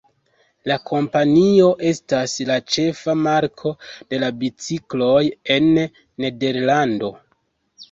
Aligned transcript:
La 0.69 0.77
kompanio 0.91 1.67
estas 1.89 2.33
la 2.51 2.55
ĉefa 2.77 3.15
marko 3.27 3.75
de 4.15 4.33
bicikloj 4.41 5.23
en 5.59 5.71
Nederlando. 5.85 7.15